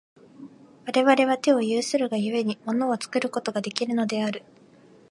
[0.87, 4.41] 我々は手を有するが故に、物を作ることができるのである。